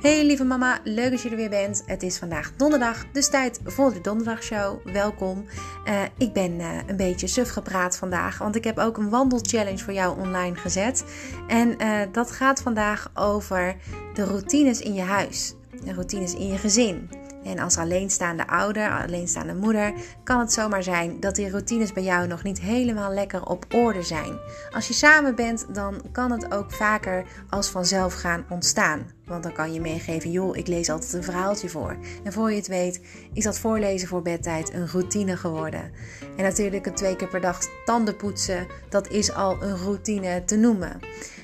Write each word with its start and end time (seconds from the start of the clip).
Hey 0.00 0.24
lieve 0.24 0.44
mama, 0.44 0.80
leuk 0.84 1.10
dat 1.10 1.22
je 1.22 1.30
er 1.30 1.36
weer 1.36 1.50
bent. 1.50 1.82
Het 1.86 2.02
is 2.02 2.18
vandaag 2.18 2.52
donderdag, 2.56 3.04
dus 3.12 3.30
tijd 3.30 3.60
voor 3.64 3.92
de 3.92 4.00
donderdagshow. 4.00 4.92
Welkom. 4.92 5.44
Uh, 5.88 6.02
ik 6.18 6.32
ben 6.32 6.60
uh, 6.60 6.68
een 6.86 6.96
beetje 6.96 7.26
suf 7.26 7.50
gepraat 7.50 7.96
vandaag, 7.96 8.38
want 8.38 8.56
ik 8.56 8.64
heb 8.64 8.78
ook 8.78 8.96
een 8.96 9.10
wandelchallenge 9.10 9.78
voor 9.78 9.92
jou 9.92 10.20
online 10.20 10.56
gezet. 10.56 11.04
En 11.48 11.82
uh, 11.82 12.00
dat 12.12 12.30
gaat 12.30 12.62
vandaag 12.62 13.10
over 13.14 13.76
de 14.14 14.24
routines 14.24 14.80
in 14.80 14.94
je 14.94 15.02
huis, 15.02 15.54
de 15.84 15.92
routines 15.92 16.34
in 16.34 16.46
je 16.46 16.58
gezin. 16.58 17.10
En 17.44 17.58
als 17.58 17.76
alleenstaande 17.76 18.46
ouder, 18.46 18.90
alleenstaande 18.90 19.54
moeder, 19.54 19.92
kan 20.24 20.40
het 20.40 20.52
zomaar 20.52 20.82
zijn 20.82 21.20
dat 21.20 21.34
die 21.34 21.50
routines 21.50 21.92
bij 21.92 22.02
jou 22.02 22.26
nog 22.26 22.42
niet 22.42 22.60
helemaal 22.60 23.12
lekker 23.12 23.46
op 23.46 23.66
orde 23.74 24.02
zijn. 24.02 24.38
Als 24.70 24.88
je 24.88 24.94
samen 24.94 25.34
bent, 25.34 25.66
dan 25.74 26.02
kan 26.12 26.30
het 26.30 26.54
ook 26.54 26.72
vaker 26.72 27.24
als 27.48 27.68
vanzelf 27.68 28.14
gaan 28.14 28.44
ontstaan. 28.48 29.06
Want 29.24 29.42
dan 29.42 29.52
kan 29.52 29.72
je 29.72 29.80
meegeven, 29.80 30.30
joh, 30.30 30.56
ik 30.56 30.66
lees 30.66 30.90
altijd 30.90 31.12
een 31.12 31.22
verhaaltje 31.22 31.68
voor. 31.68 31.96
En 32.24 32.32
voor 32.32 32.50
je 32.50 32.56
het 32.56 32.66
weet, 32.66 33.00
is 33.32 33.44
dat 33.44 33.58
voorlezen 33.58 34.08
voor 34.08 34.22
bedtijd 34.22 34.72
een 34.72 34.88
routine 34.88 35.36
geworden. 35.36 35.92
En 36.36 36.42
natuurlijk 36.42 36.86
een 36.86 36.94
twee 36.94 37.16
keer 37.16 37.28
per 37.28 37.40
dag 37.40 37.58
tanden 37.84 38.16
poetsen, 38.16 38.66
dat 38.88 39.08
is 39.08 39.32
al 39.32 39.62
een 39.62 39.76
routine 39.76 40.44
te 40.44 40.56
noemen. 40.56 40.98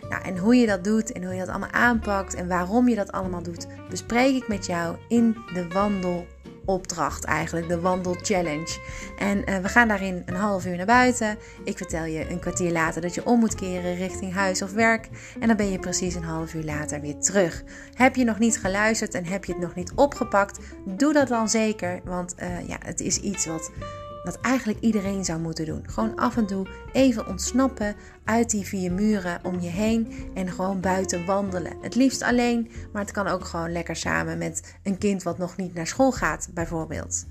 Nou, 0.09 0.23
en 0.23 0.39
hoe 0.39 0.57
je 0.57 0.67
dat 0.67 0.85
doet 0.85 1.13
en 1.13 1.25
hoe 1.25 1.33
je 1.33 1.39
dat 1.41 1.49
allemaal 1.49 1.71
aanpakt 1.71 2.35
en 2.35 2.49
waarom 2.49 2.89
je 2.89 2.95
dat 2.95 3.13
allemaal 3.13 3.43
doet, 3.43 3.67
bespreek 3.91 4.35
ik 4.35 4.49
met 4.49 4.67
jou 4.67 4.97
in 5.09 5.37
de 5.55 5.69
wandelopdracht 5.69 7.25
eigenlijk, 7.25 7.69
de 7.69 7.81
wandelchallenge. 7.81 8.79
En 9.19 9.39
uh, 9.39 9.57
we 9.57 9.69
gaan 9.69 9.89
daarin 9.89 10.23
een 10.27 10.35
half 10.35 10.67
uur 10.67 10.77
naar 10.77 10.87
buiten. 10.87 11.39
Ik 11.65 11.77
vertel 11.77 12.05
je 12.05 12.31
een 12.31 12.41
kwartier 12.41 12.73
later 12.73 13.03
dat 13.03 13.15
je 13.15 13.27
om 13.27 13.39
moet 13.39 13.55
keren 13.55 13.97
richting 13.97 14.35
huis 14.35 14.63
of 14.63 14.73
werk. 14.73 15.09
En 15.41 15.49
dan 15.49 15.57
ben 15.57 15.71
je 15.71 15.79
precies 15.79 16.15
een 16.15 16.25
half 16.25 16.55
uur 16.55 16.65
later 16.65 17.01
weer 17.01 17.19
terug. 17.19 17.63
Heb 17.95 18.17
je 18.17 18.25
nog 18.25 18.39
niet 18.39 18.59
geluisterd 18.59 19.15
en 19.15 19.25
heb 19.25 19.45
je 19.45 19.53
het 19.53 19.63
nog 19.63 19.75
niet 19.75 19.93
opgepakt? 19.95 20.59
Doe 20.85 21.13
dat 21.13 21.29
dan 21.29 21.49
zeker, 21.49 22.01
want 22.05 22.35
uh, 22.43 22.69
ja, 22.69 22.77
het 22.85 23.01
is 23.01 23.21
iets 23.21 23.47
wat 23.47 23.71
wat 24.27 24.41
eigenlijk 24.41 24.81
iedereen 24.81 25.25
zou 25.25 25.41
moeten 25.41 25.67
doen. 25.67 25.83
Gewoon 25.87 26.17
af 26.17 26.37
en 26.37 26.47
toe 26.47 26.67
even 26.93 27.27
ontsnappen 27.27 27.95
uit 28.25 28.51
die 28.51 28.67
vier 28.67 28.93
muren 28.93 29.39
om 29.43 29.61
je 29.61 29.69
heen 29.69 30.13
en 30.35 30.51
gewoon 30.51 30.81
buiten 30.81 31.25
wandelen. 31.25 31.73
Het 31.81 31.95
liefst 31.95 32.23
alleen, 32.23 32.71
maar 32.93 33.03
het 33.03 33.11
kan 33.11 33.27
ook 33.27 33.45
gewoon 33.45 33.73
lekker 33.73 33.97
samen 33.97 34.39
met 34.39 34.75
een 34.83 34.99
kind 34.99 35.23
wat 35.23 35.39
nog 35.39 35.57
niet 35.57 35.75
naar 35.75 35.87
school 35.87 36.13
gaat, 36.13 36.49
bijvoorbeeld. 36.55 37.27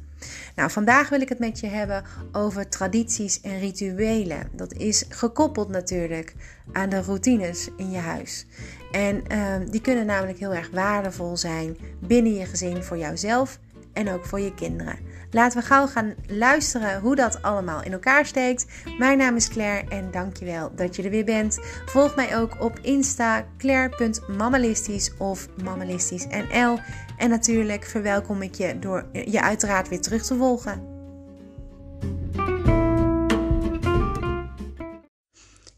Nou, 0.56 0.72
vandaag 0.72 1.10
wil 1.10 1.22
ik 1.22 1.30
het 1.30 1.40
met 1.40 1.60
je 1.60 1.68
hebben 1.68 2.04
over 2.32 2.70
tradities 2.70 3.42
en 3.42 3.60
rituelen. 3.60 4.50
Dat 4.52 4.73
is 4.73 5.06
gekoppeld 5.10 5.70
natuurlijk 5.70 6.34
aan 6.72 6.90
de 6.90 7.02
routines 7.02 7.70
in 7.78 7.92
je 7.92 7.98
huis. 7.98 8.46
En 8.92 9.23
uh, 9.32 9.56
die 9.72 9.82
kunnen 9.82 10.06
namelijk 10.06 10.40
heel 10.40 10.54
erg 10.54 10.70
waardevol 10.70 11.38
zijn 11.38 11.78
binnen 12.00 12.34
je 12.34 12.46
gezin 12.46 12.84
voor 12.84 12.98
jouzelf 12.98 13.60
en 13.94 14.10
ook 14.10 14.26
voor 14.26 14.40
je 14.40 14.54
kinderen. 14.54 15.14
Laten 15.36 15.59
we 15.59 15.66
gauw 15.66 15.88
gaan 15.88 16.16
luisteren 16.28 17.00
hoe 17.00 17.16
dat 17.16 17.41
allemaal 17.41 17.83
in 17.83 17.91
elkaar 17.91 18.25
steekt. 18.25 18.66
Mijn 18.97 19.17
naam 19.17 19.36
is 19.36 19.50
Claire 19.50 19.89
en 19.89 20.11
dankjewel 20.11 20.75
dat 20.75 20.95
je 20.95 21.03
er 21.03 21.09
weer 21.09 21.25
bent. 21.25 21.59
Volg 21.86 22.16
mij 22.16 22.38
ook 22.38 22.64
op 22.64 22.80
Insta 22.80 23.45
claire.mammalistisch 23.58 25.17
of 25.17 25.47
mammalistisch.nl. 25.64 26.80
En 27.17 27.30
natuurlijk 27.30 27.86
verwelkom 27.86 28.42
ik 28.42 28.55
je 28.55 28.80
door 28.80 29.05
je 29.11 29.42
uiteraard 29.42 29.89
weer 29.89 30.02
terug 30.02 30.25
te 30.25 30.36
volgen. 30.36 30.83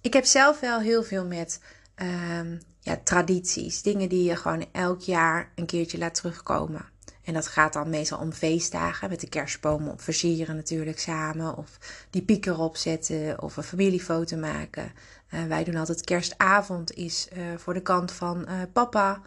Ik 0.02 0.14
heb 0.14 0.25
zelf 0.25 0.59
wel 0.59 0.80
heel 0.80 1.03
veel 1.03 1.25
met 1.25 1.61
uh, 2.02 2.59
ja, 2.80 2.99
tradities. 3.03 3.81
Dingen 3.81 4.09
die 4.09 4.23
je 4.23 4.36
gewoon 4.36 4.66
elk 4.71 5.02
jaar 5.02 5.52
een 5.55 5.66
keertje 5.66 5.97
laat 5.97 6.16
terugkomen. 6.16 6.95
En 7.27 7.33
dat 7.33 7.48
gaat 7.48 7.73
dan 7.73 7.89
meestal 7.89 8.20
om 8.20 8.32
feestdagen, 8.32 9.10
met 9.10 9.20
de 9.20 9.30
kerstboom 9.30 9.88
op 9.88 10.02
versieren 10.02 10.55
natuurlijk 10.55 10.99
samen. 10.99 11.58
Of 11.58 11.77
die 12.10 12.21
piek 12.21 12.45
erop 12.45 12.77
zetten 12.77 13.42
of 13.42 13.58
een 13.58 13.64
familiefoto 13.64 14.38
maken. 14.38 14.92
Uh, 15.33 15.45
wij 15.45 15.64
doen 15.64 15.76
altijd 15.76 16.04
kerstavond 16.04 16.93
is 16.93 17.27
uh, 17.33 17.43
voor 17.58 17.73
de 17.73 17.82
kant 17.82 18.11
van 18.11 18.45
uh, 18.49 18.61
papa. 18.73 19.21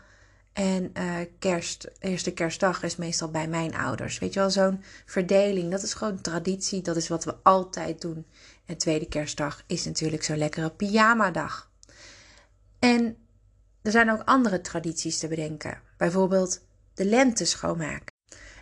En 0.53 0.93
kerst, 1.39 1.91
eerste 1.99 2.33
kerstdag 2.33 2.83
is 2.83 2.97
meestal 2.97 3.31
bij 3.31 3.49
mijn 3.49 3.75
ouders. 3.75 4.19
Weet 4.19 4.35
je 4.35 4.41
wel, 4.41 4.51
zo'n 4.51 4.83
verdeling. 5.07 5.71
Dat 5.71 5.83
is 5.83 5.95
gewoon 5.95 6.21
traditie. 6.21 6.83
Dat 6.83 6.97
is 6.97 7.09
wat 7.09 7.25
we 7.25 7.35
altijd 7.43 8.01
doen. 8.01 8.27
En 8.67 8.77
tweede 8.77 9.09
kerstdag 9.09 9.63
is 9.67 9.85
natuurlijk 9.85 10.23
zo'n 10.23 10.39
lekkere 10.39 10.71
pyjama-dag. 10.71 11.71
En 12.79 13.17
er 13.83 13.91
zijn 13.91 14.11
ook 14.11 14.23
andere 14.25 14.61
tradities 14.61 15.19
te 15.19 15.29
bedenken. 15.29 15.81
Bijvoorbeeld 15.97 16.69
de 16.95 17.05
lente 17.05 17.45
schoonmaken. 17.45 18.13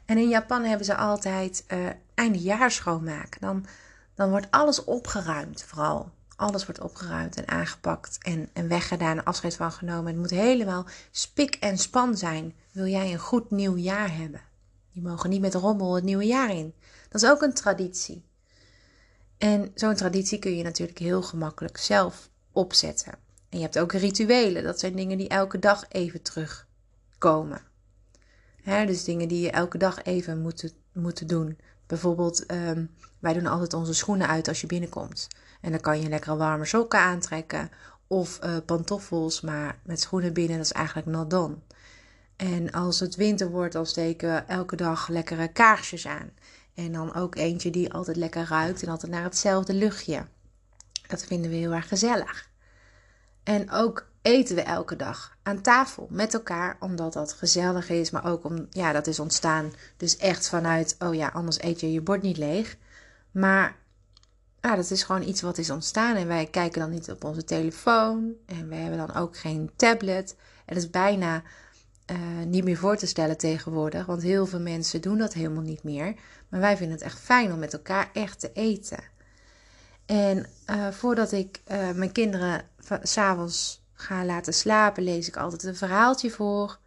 En 0.09 0.19
in 0.19 0.29
Japan 0.29 0.65
hebben 0.65 0.87
ze 0.87 0.97
altijd 0.97 1.65
uh, 1.69 1.87
eindejaars 2.15 2.75
schoonmaken. 2.75 3.41
Dan, 3.41 3.67
dan 4.15 4.31
wordt 4.31 4.51
alles 4.51 4.85
opgeruimd, 4.85 5.63
vooral. 5.63 6.11
Alles 6.37 6.67
wordt 6.67 6.81
opgeruimd 6.81 7.37
en 7.37 7.49
aangepakt 7.49 8.19
en, 8.23 8.49
en 8.53 8.69
weggedaan, 8.69 9.25
afscheid 9.25 9.57
van 9.57 9.73
genomen. 9.73 10.07
Het 10.07 10.17
moet 10.17 10.31
helemaal 10.31 10.87
spik 11.11 11.55
en 11.55 11.79
span 11.79 12.17
zijn. 12.17 12.55
Wil 12.73 12.87
jij 12.87 13.13
een 13.13 13.19
goed 13.19 13.51
nieuw 13.51 13.77
jaar 13.77 14.17
hebben? 14.17 14.41
Die 14.93 15.03
mogen 15.03 15.31
niet 15.31 15.41
met 15.41 15.55
rommel 15.55 15.95
het 15.95 16.05
nieuwe 16.05 16.27
jaar 16.27 16.51
in. 16.51 16.75
Dat 17.09 17.23
is 17.23 17.29
ook 17.29 17.43
een 17.43 17.55
traditie. 17.55 18.25
En 19.39 19.71
zo'n 19.75 19.95
traditie 19.95 20.39
kun 20.39 20.57
je 20.57 20.63
natuurlijk 20.63 20.99
heel 20.99 21.23
gemakkelijk 21.23 21.77
zelf 21.77 22.31
opzetten. 22.53 23.13
En 23.49 23.59
je 23.59 23.65
hebt 23.65 23.79
ook 23.79 23.93
rituelen. 23.93 24.63
Dat 24.63 24.81
zijn 24.81 24.97
dingen 24.97 25.19
die 25.19 25.29
elke 25.29 25.59
dag 25.59 25.85
even 25.89 26.23
terugkomen 26.23 27.68
dus 28.65 29.05
dingen 29.05 29.29
die 29.29 29.41
je 29.41 29.51
elke 29.51 29.79
dag 29.79 30.03
even 30.03 30.41
moet, 30.41 30.75
moeten 30.93 31.27
doen. 31.27 31.59
Bijvoorbeeld, 31.87 32.47
ehm, 32.47 32.85
wij 33.19 33.33
doen 33.33 33.47
altijd 33.47 33.75
onze 33.75 33.95
schoenen 33.95 34.29
uit 34.29 34.49
als 34.49 34.61
je 34.61 34.67
binnenkomt. 34.67 35.29
En 35.61 35.71
dan 35.71 35.81
kan 35.81 36.01
je 36.01 36.09
lekkere 36.09 36.37
warme 36.37 36.65
sokken 36.65 36.99
aantrekken 36.99 37.71
of 38.07 38.39
uh, 38.45 38.57
pantoffels, 38.67 39.41
maar 39.41 39.79
met 39.85 40.01
schoenen 40.01 40.33
binnen, 40.33 40.57
dat 40.57 40.67
is 40.67 40.73
eigenlijk 40.73 41.07
not 41.07 41.31
done. 41.31 41.57
En 42.37 42.71
als 42.71 43.01
het 43.01 43.17
winter 43.17 43.51
wordt, 43.51 43.73
dan 43.73 43.87
steken 43.87 44.35
we 44.35 44.39
elke 44.39 44.77
dag 44.77 45.09
lekkere 45.09 45.49
kaarsjes 45.53 46.07
aan. 46.07 46.31
En 46.75 46.93
dan 46.93 47.15
ook 47.15 47.35
eentje 47.35 47.71
die 47.71 47.93
altijd 47.93 48.17
lekker 48.17 48.47
ruikt 48.49 48.83
en 48.83 48.89
altijd 48.89 49.13
naar 49.13 49.23
hetzelfde 49.23 49.75
luchtje. 49.75 50.27
Dat 51.07 51.25
vinden 51.25 51.51
we 51.51 51.57
heel 51.57 51.73
erg 51.73 51.89
gezellig. 51.89 52.51
En 53.43 53.71
ook 53.71 54.08
eten 54.23 54.55
we 54.55 54.63
elke 54.63 54.97
dag 54.97 55.37
aan 55.43 55.61
tafel 55.61 56.07
met 56.11 56.35
elkaar, 56.35 56.77
omdat 56.81 57.13
dat 57.13 57.33
gezellig 57.33 57.89
is, 57.89 58.11
maar 58.11 58.27
ook 58.27 58.45
om, 58.45 58.67
ja, 58.71 58.93
dat 58.93 59.07
is 59.07 59.21
ontstaan. 59.21 59.73
Dus 59.97 60.17
echt 60.17 60.49
vanuit, 60.49 60.97
oh 60.99 61.15
ja, 61.15 61.29
anders 61.29 61.63
eet 61.63 61.81
je 61.81 61.93
je 61.93 62.01
bord 62.01 62.23
niet 62.23 62.37
leeg. 62.37 62.77
Maar 63.31 63.77
dat 64.61 64.91
is 64.91 65.03
gewoon 65.03 65.29
iets 65.29 65.41
wat 65.41 65.59
is 65.59 65.71
ontstaan 65.71 66.17
en 66.17 66.27
wij 66.27 66.47
kijken 66.47 66.81
dan 66.81 66.91
niet 66.91 67.11
op 67.11 67.25
onze 67.25 67.45
telefoon 67.45 68.33
en 68.47 68.69
we 68.69 68.75
hebben 68.75 68.99
dan 68.99 69.15
ook 69.15 69.37
geen 69.37 69.71
tablet. 69.77 70.37
Dat 70.67 70.77
is 70.77 70.91
bijna 70.91 71.43
uh, 72.11 72.17
niet 72.47 72.65
meer 72.65 72.77
voor 72.77 72.97
te 72.97 73.07
stellen 73.07 73.39
tegenwoordig, 73.39 74.07
want 74.07 74.23
heel 74.23 74.47
veel 74.47 74.61
mensen 74.61 75.01
doen 75.01 75.19
dat 75.19 75.33
helemaal 75.33 75.63
niet 75.63 75.83
meer. 75.83 76.15
Maar 76.49 76.61
wij 76.61 76.77
vinden 76.77 76.97
het 76.97 77.05
echt 77.05 77.19
fijn 77.19 77.53
om 77.53 77.59
met 77.59 77.73
elkaar 77.73 78.11
echt 78.13 78.41
te 78.41 78.53
eten. 78.53 78.99
En 80.07 80.47
uh, 80.71 80.89
voordat 80.89 81.33
ik 81.33 81.61
uh, 81.71 81.91
mijn 81.91 82.13
kinderen 82.13 82.65
s'avonds 83.03 83.87
ga 84.01 84.25
laten 84.25 84.55
slapen, 84.55 85.03
lees 85.03 85.29
ik 85.29 85.37
altijd 85.37 85.63
een 85.63 85.77
verhaaltje 85.77 86.31
voor. 86.31 86.79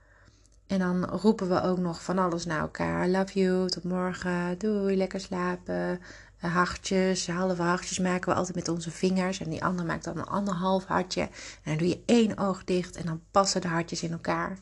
En 0.68 0.80
dan 0.80 1.06
roepen 1.06 1.50
we 1.50 1.62
ook 1.62 1.78
nog 1.78 2.04
van 2.04 2.18
alles 2.18 2.46
naar 2.46 2.60
elkaar. 2.60 3.08
Love 3.08 3.40
you, 3.40 3.70
tot 3.70 3.84
morgen, 3.84 4.58
doei, 4.58 4.98
lekker 4.98 5.20
slapen. 5.20 6.00
Eh, 6.40 6.56
hartjes, 6.56 7.28
halve 7.28 7.62
hartjes 7.62 8.00
maken 8.00 8.30
we 8.30 8.36
altijd 8.36 8.56
met 8.56 8.68
onze 8.68 8.92
vingers. 8.92 9.40
En 9.40 9.50
die 9.50 9.64
ander 9.64 9.86
maakt 9.86 10.04
dan 10.04 10.18
een 10.18 10.26
anderhalf 10.26 10.86
hartje. 10.86 11.22
En 11.22 11.30
dan 11.64 11.78
doe 11.78 11.88
je 11.88 12.02
één 12.06 12.38
oog 12.38 12.64
dicht 12.64 12.96
en 12.96 13.06
dan 13.06 13.22
passen 13.32 13.62
de 13.62 13.68
hartjes 13.68 14.04
in 14.04 14.12
elkaar. 14.12 14.58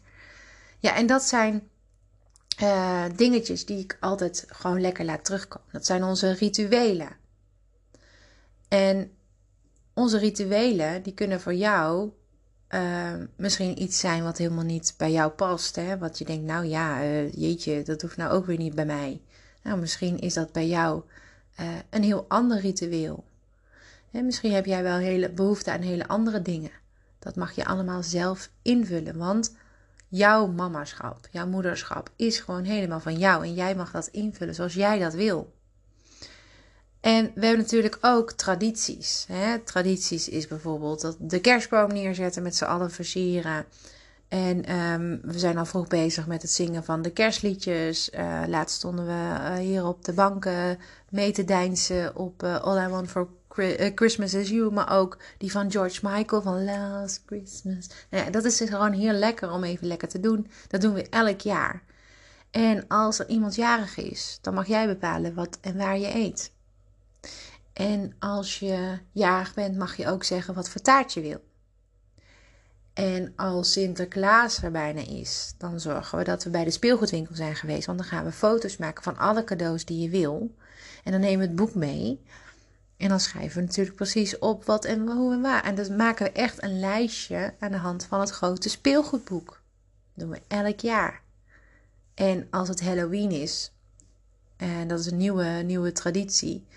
Ja, 0.80 0.96
en 0.96 1.08
dat 1.08 1.24
zijn 1.24 1.70
uh, 2.62 3.04
dingetjes 3.16 3.66
die 3.66 3.80
ik 3.80 3.98
altijd 4.00 4.46
gewoon 4.48 4.82
lekker 4.82 5.06
laat 5.06 5.26
terugkomen. 5.26 5.68
Dat 5.72 5.86
zijn 5.86 6.04
onze 6.04 6.32
rituelen. 6.32 7.10
En 8.68 9.12
onze 9.94 10.18
rituelen, 10.18 11.04
die 11.04 11.14
kunnen 11.14 11.42
voor 11.42 11.54
jou 11.54 12.12
uh, 12.70 13.14
misschien 13.36 13.82
iets 13.82 14.00
zijn 14.00 14.24
wat 14.24 14.38
helemaal 14.38 14.64
niet 14.64 14.94
bij 14.98 15.12
jou 15.12 15.32
past. 15.32 15.76
Hè? 15.76 15.98
Wat 15.98 16.18
je 16.18 16.26
denkt, 16.26 16.46
nou 16.46 16.66
ja, 16.66 17.04
uh, 17.04 17.32
jeetje, 17.32 17.84
dat 17.84 18.02
hoeft 18.02 18.18
nou 18.18 18.32
ook 18.32 18.46
weer 18.46 18.58
niet 18.58 18.76
bij 18.76 18.86
mij. 18.86 19.22
Nou, 19.64 19.80
misschien 19.80 20.20
is 20.20 20.34
dat 20.34 20.52
bij 20.52 20.68
jou 20.68 21.02
uh, 21.60 21.68
een 21.90 22.04
heel 22.04 22.26
ander 22.28 22.60
ritueel. 22.60 23.24
Hè, 24.12 24.22
misschien 24.22 24.54
heb 24.54 24.66
jij 24.66 24.84
wel 24.84 24.98
hele 24.98 25.30
behoefte 25.30 25.72
aan 25.72 25.82
hele 25.82 26.08
andere 26.08 26.42
dingen. 26.42 26.72
Dat 27.20 27.36
mag 27.36 27.52
je 27.52 27.66
allemaal 27.66 28.04
zelf 28.04 28.50
invullen, 28.62 29.18
want 29.18 29.56
jouw 30.08 30.48
mamaschap, 30.48 31.28
jouw 31.32 31.48
moederschap 31.48 32.10
is 32.16 32.40
gewoon 32.40 32.64
helemaal 32.64 33.00
van 33.00 33.18
jou 33.18 33.44
en 33.44 33.54
jij 33.54 33.76
mag 33.76 33.92
dat 33.92 34.08
invullen 34.08 34.56
zoals 34.56 34.74
jij 34.74 35.00
dat 35.00 35.14
wil. 35.14 35.54
En 37.02 37.32
we 37.36 37.46
hebben 37.46 37.64
natuurlijk 37.64 37.98
ook 38.02 38.32
tradities. 38.32 39.26
Hè? 39.28 39.60
Tradities 39.60 40.30
is 40.30 40.48
bijvoorbeeld 40.48 41.02
dat 41.02 41.16
de 41.20 41.40
kerstboom 41.42 41.94
neerzetten 41.94 42.44
met 42.44 42.56
z'n 42.56 42.64
allen 42.64 42.92
versieren. 42.92 43.66
En 44.28 44.66
ehm, 44.66 45.18
we 45.22 45.40
zijn 45.40 45.58
al 45.58 45.66
vroeg 45.66 45.88
bezig 45.88 46.28
met 46.28 46.42
het 46.42 46.52
zingen 46.52 46.84
van 46.84 47.02
de 47.02 47.12
kerstliedjes. 47.12 48.10
Uh, 48.10 48.42
laatst 48.48 48.76
stonden 48.76 49.06
we 49.06 49.12
uh, 49.12 49.56
hier 49.56 49.86
op 49.86 50.06
de 50.06 50.14
banken 50.14 50.80
mee 51.10 51.32
te 51.32 51.44
deinsen 51.44 52.16
op 52.16 52.44
uh, 52.44 52.62
All 52.62 52.86
I 52.86 52.88
Want 52.88 53.10
for 53.10 53.28
Christmas 53.96 54.34
is 54.34 54.50
You. 54.50 54.72
Maar 54.72 54.98
ook 54.98 55.18
die 55.38 55.52
van 55.52 55.72
George 55.72 56.00
Michael 56.04 56.42
van 56.42 56.64
Last 56.64 57.24
Christmas. 57.26 57.90
Nou 58.10 58.26
ja, 58.26 58.30
dat 58.30 58.46
is 58.46 58.58
dus 58.58 58.70
gewoon 58.70 58.92
heel 58.92 59.14
lekker 59.14 59.52
om 59.52 59.64
even 59.64 59.88
lekker 59.88 60.08
te 60.08 60.20
doen. 60.20 60.48
Dat 60.68 60.82
doen 60.82 60.94
we 60.94 61.10
elk 61.10 61.42
jaar. 61.42 61.84
En 62.52 62.88
als 62.88 63.20
er 63.20 63.28
iemand 63.28 63.56
jarig 63.56 63.98
is, 63.98 64.40
dan 64.42 64.54
mag 64.54 64.68
jij 64.68 64.88
bepalen 64.88 65.34
wat 65.34 65.58
en 65.62 65.78
waar 65.78 65.98
je 65.98 66.16
eet. 66.16 66.52
En 67.80 68.14
als 68.20 68.60
je 68.60 69.00
jarig 69.12 69.54
bent, 69.54 69.78
mag 69.78 69.96
je 69.98 70.08
ook 70.08 70.24
zeggen 70.24 70.54
wat 70.54 70.70
voor 70.70 70.82
taart 70.82 71.14
je 71.14 71.22
wil. 71.22 71.42
En 72.94 73.34
als 73.36 73.72
Sinterklaas 73.72 74.64
er 74.64 74.72
bijna 74.72 75.02
is, 75.08 75.54
dan 75.58 75.80
zorgen 75.80 76.18
we 76.18 76.24
dat 76.24 76.44
we 76.44 76.50
bij 76.50 76.64
de 76.64 76.72
speelgoedwinkel 76.72 77.36
zijn 77.36 77.56
geweest. 77.56 77.86
Want 77.86 77.98
dan 77.98 78.08
gaan 78.08 78.24
we 78.24 78.32
foto's 78.32 78.78
maken 78.78 79.04
van 79.04 79.18
alle 79.18 79.44
cadeaus 79.44 79.86
die 79.86 80.02
je 80.02 80.10
wil. 80.10 80.56
En 81.04 81.12
dan 81.12 81.22
nemen 81.22 81.40
we 81.40 81.46
het 81.46 81.56
boek 81.56 81.76
mee. 81.76 82.22
En 82.98 83.10
dan 83.10 83.20
schrijven 83.20 83.60
we 83.60 83.68
natuurlijk 83.68 83.96
precies 83.96 84.40
op 84.40 84.66
wat 84.66 84.86
en 84.86 85.08
hoe 85.08 85.34
en 85.34 85.42
waar. 85.42 85.64
En 85.64 85.76
dan 85.76 85.96
maken 85.96 86.26
we 86.26 86.32
echt 86.32 86.64
een 86.64 86.80
lijstje 86.80 87.54
aan 87.60 87.72
de 87.72 87.78
hand 87.78 88.06
van 88.06 88.20
het 88.20 88.30
grote 88.30 88.70
speelgoedboek. 88.70 89.48
Dat 90.14 90.28
doen 90.28 90.30
we 90.30 90.42
elk 90.48 90.80
jaar. 90.80 91.22
En 92.14 92.48
als 92.50 92.68
het 92.68 92.82
Halloween 92.82 93.32
is, 93.32 93.72
en 94.58 94.88
dat 94.88 95.00
is 95.00 95.06
een 95.06 95.18
nieuwe, 95.18 95.46
nieuwe 95.46 95.92
traditie. 95.92 96.68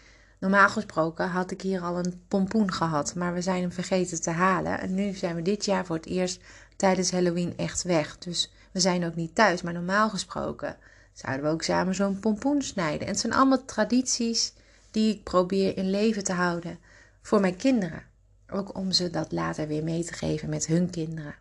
Normaal 0.42 0.68
gesproken 0.68 1.28
had 1.28 1.50
ik 1.50 1.60
hier 1.60 1.80
al 1.80 1.98
een 1.98 2.22
pompoen 2.28 2.72
gehad, 2.72 3.14
maar 3.14 3.34
we 3.34 3.40
zijn 3.40 3.60
hem 3.60 3.72
vergeten 3.72 4.20
te 4.20 4.30
halen. 4.30 4.80
En 4.80 4.94
nu 4.94 5.12
zijn 5.12 5.34
we 5.34 5.42
dit 5.42 5.64
jaar 5.64 5.86
voor 5.86 5.96
het 5.96 6.06
eerst 6.06 6.40
tijdens 6.76 7.10
Halloween 7.10 7.56
echt 7.56 7.82
weg. 7.82 8.18
Dus 8.18 8.52
we 8.72 8.80
zijn 8.80 9.04
ook 9.04 9.14
niet 9.14 9.34
thuis. 9.34 9.62
Maar 9.62 9.72
normaal 9.72 10.10
gesproken 10.10 10.76
zouden 11.12 11.44
we 11.44 11.50
ook 11.50 11.62
samen 11.62 11.94
zo'n 11.94 12.20
pompoen 12.20 12.62
snijden. 12.62 13.00
En 13.00 13.06
het 13.06 13.20
zijn 13.20 13.32
allemaal 13.32 13.64
tradities 13.64 14.52
die 14.90 15.14
ik 15.14 15.22
probeer 15.22 15.76
in 15.76 15.90
leven 15.90 16.24
te 16.24 16.32
houden 16.32 16.78
voor 17.20 17.40
mijn 17.40 17.56
kinderen. 17.56 18.02
Ook 18.50 18.76
om 18.76 18.92
ze 18.92 19.10
dat 19.10 19.32
later 19.32 19.66
weer 19.66 19.84
mee 19.84 20.04
te 20.04 20.12
geven 20.12 20.48
met 20.48 20.66
hun 20.66 20.90
kinderen. 20.90 21.34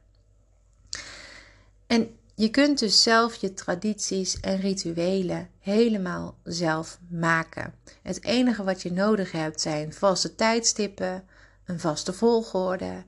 En 1.87 2.15
je 2.41 2.49
kunt 2.49 2.79
dus 2.79 3.03
zelf 3.03 3.35
je 3.35 3.53
tradities 3.53 4.39
en 4.39 4.59
rituelen 4.59 5.49
helemaal 5.59 6.37
zelf 6.43 6.99
maken. 7.09 7.73
Het 8.01 8.23
enige 8.23 8.63
wat 8.63 8.81
je 8.81 8.91
nodig 8.91 9.31
hebt 9.31 9.61
zijn 9.61 9.93
vaste 9.93 10.35
tijdstippen, 10.35 11.23
een 11.65 11.79
vaste 11.79 12.13
volgorde, 12.13 13.03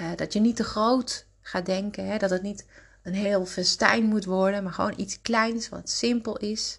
uh, 0.00 0.10
dat 0.16 0.32
je 0.32 0.40
niet 0.40 0.56
te 0.56 0.64
groot 0.64 1.26
gaat 1.40 1.66
denken, 1.66 2.06
hè, 2.06 2.18
dat 2.18 2.30
het 2.30 2.42
niet 2.42 2.66
een 3.02 3.14
heel 3.14 3.46
festijn 3.46 4.04
moet 4.04 4.24
worden, 4.24 4.62
maar 4.62 4.72
gewoon 4.72 4.94
iets 4.96 5.20
kleins 5.22 5.68
wat 5.68 5.90
simpel 5.90 6.36
is. 6.36 6.78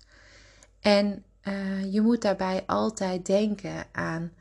En 0.79 1.23
uh, 1.43 1.93
je 1.93 2.01
moet 2.01 2.21
daarbij 2.21 2.63
altijd 2.65 3.25
denken 3.25 3.85
aan 3.91 4.31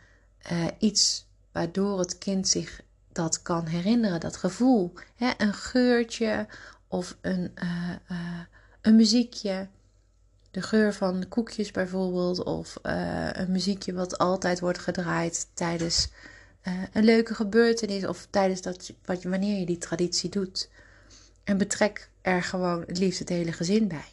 uh, 0.53 0.67
iets 0.79 1.27
waardoor 1.53 1.99
het 1.99 2.19
kind 2.19 2.49
zich 2.49 2.81
dat 3.13 3.43
kan 3.43 3.67
herinneren, 3.67 4.21
dat 4.21 4.37
gevoel. 4.37 4.93
Hè? 5.15 5.31
Een 5.39 5.55
geurtje 5.55 6.47
of 6.91 7.17
een, 7.21 7.53
uh, 7.63 7.91
uh, 8.11 8.41
een 8.81 8.97
muziekje. 8.97 9.69
De 10.51 10.63
geur 10.63 10.95
van 10.95 11.29
koekjes 11.29 11.71
bijvoorbeeld. 11.71 12.43
Of 12.43 12.79
uh, 12.83 13.29
een 13.33 13.53
muziekje 13.53 13.93
wat 13.93 14.19
altijd 14.19 14.61
wordt 14.61 14.79
gedraaid 14.79 15.47
tijdens 15.55 16.09
een 16.93 17.05
leuke 17.05 17.35
gebeurtenis. 17.35 18.07
Of 18.07 18.27
tijdens 18.31 18.63
dat, 18.63 18.93
wat, 19.05 19.23
wanneer 19.23 19.59
je 19.59 19.67
die 19.67 19.79
traditie 19.79 20.31
doet. 20.31 20.69
En 21.45 21.59
betrek 21.59 22.11
er 22.23 22.43
gewoon 22.43 22.85
het 22.87 22.99
liefst 22.99 23.19
het 23.19 23.29
hele 23.29 23.53
gezin 23.53 23.89
bij. 23.89 24.09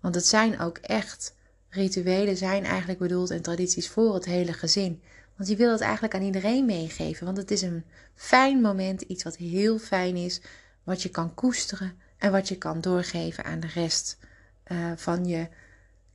Want 0.00 0.14
het 0.14 0.26
zijn 0.26 0.60
ook 0.60 0.78
echt 0.78 1.34
rituelen 1.68 2.36
zijn 2.36 2.64
eigenlijk 2.64 2.98
bedoeld 2.98 3.30
en 3.30 3.42
tradities 3.42 3.88
voor 3.88 4.14
het 4.14 4.24
hele 4.24 4.52
gezin. 4.52 5.02
Want 5.36 5.48
je 5.48 5.56
wil 5.56 5.72
het 5.72 5.80
eigenlijk 5.80 6.14
aan 6.14 6.22
iedereen 6.22 6.64
meegeven. 6.64 7.24
Want 7.24 7.36
het 7.36 7.50
is 7.50 7.62
een 7.62 7.84
fijn 8.14 8.60
moment, 8.60 9.00
iets 9.00 9.22
wat 9.22 9.36
heel 9.36 9.78
fijn 9.78 10.16
is, 10.16 10.40
wat 10.84 11.02
je 11.02 11.08
kan 11.08 11.34
koesteren 11.34 11.98
en 12.18 12.32
wat 12.32 12.48
je 12.48 12.58
kan 12.58 12.80
doorgeven 12.80 13.44
aan 13.44 13.60
de 13.60 13.66
rest 13.66 14.18
uh, 14.66 14.92
van 14.96 15.26
je 15.26 15.48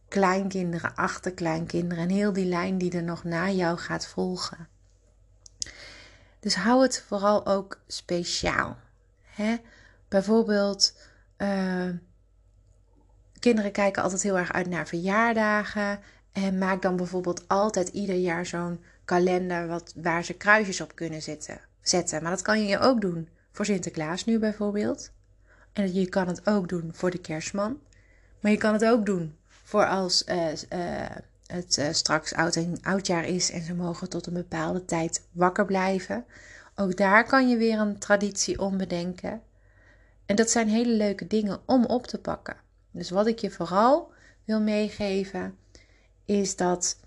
kleinkinderen, 0.08 0.96
achterkleinkinderen 0.96 2.04
en 2.04 2.10
heel 2.10 2.34
die 2.34 2.46
lijn 2.46 2.78
die 2.78 2.92
er 2.92 3.04
nog 3.04 3.24
na 3.24 3.50
jou 3.50 3.78
gaat 3.78 4.08
volgen. 4.08 4.68
Dus 6.40 6.56
hou 6.56 6.82
het 6.82 7.04
vooral 7.08 7.46
ook 7.46 7.82
speciaal. 7.88 8.78
Hè? 9.24 9.56
Bijvoorbeeld, 10.08 10.98
uh, 11.38 11.90
kinderen 13.40 13.72
kijken 13.72 14.04
altijd 14.04 14.24
heel 14.24 14.38
erg 14.38 14.52
uit 14.52 14.68
naar 14.68 14.88
verjaardagen. 14.88 16.00
En 16.32 16.58
maak 16.58 16.82
dan 16.82 16.96
bijvoorbeeld 16.96 17.48
altijd 17.48 17.88
ieder 17.88 18.16
jaar 18.16 18.46
zo'n 18.46 18.84
kalender 19.06 19.68
wat, 19.68 19.94
waar 19.96 20.24
ze 20.24 20.34
kruisjes 20.34 20.82
op 20.82 20.96
kunnen 20.96 21.22
zetten. 21.22 21.62
zetten. 21.82 22.22
Maar 22.22 22.32
dat 22.32 22.42
kan 22.42 22.66
je 22.66 22.80
ook 22.80 23.02
doen 23.02 23.30
voor 23.60 23.68
Sinterklaas 23.68 24.26
nu 24.26 24.40
bijvoorbeeld. 24.40 25.12
En 25.74 25.94
je 25.94 26.10
kan 26.10 26.28
het 26.28 26.48
ook 26.48 26.70
doen 26.70 26.90
voor 26.94 27.12
de 27.12 27.18
kerstman. 27.18 27.80
Maar 28.40 28.52
je 28.52 28.58
kan 28.58 28.74
het 28.74 28.86
ook 28.86 29.06
doen 29.06 29.36
voor 29.48 29.88
als 29.88 30.24
uh, 30.28 30.48
uh, 30.48 31.06
het 31.46 31.78
uh, 31.78 31.88
straks 31.92 32.34
oud 32.34 32.56
en 32.56 32.78
oudjaar 32.82 33.26
is 33.26 33.52
en 33.52 33.62
ze 33.62 33.74
mogen 33.74 34.10
tot 34.10 34.28
een 34.28 34.34
bepaalde 34.34 34.86
tijd 34.86 35.26
wakker 35.32 35.66
blijven. 35.66 36.26
Ook 36.76 36.98
daar 36.98 37.26
kan 37.26 37.50
je 37.50 37.58
weer 37.58 37.80
een 37.80 37.98
traditie 37.98 38.60
om 38.60 38.78
bedenken. 38.78 39.42
En 40.26 40.36
dat 40.36 40.50
zijn 40.50 40.68
hele 40.68 40.94
leuke 40.94 41.28
dingen 41.28 41.60
om 41.66 41.86
op 41.86 42.08
te 42.08 42.18
pakken. 42.18 42.56
Dus 42.92 43.10
wat 43.10 43.28
ik 43.28 43.40
je 43.40 43.52
vooral 43.52 44.12
wil 44.44 44.62
meegeven 44.62 45.58
is 46.26 46.56
dat 46.56 46.98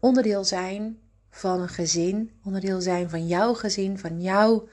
onderdeel 0.00 0.44
zijn 0.44 0.98
van 1.30 1.60
een 1.60 1.68
gezin, 1.68 2.30
onderdeel 2.44 2.80
zijn 2.80 3.10
van 3.10 3.26
jouw 3.26 3.54
gezin, 3.54 3.98
van 3.98 4.20
jouw 4.20 4.68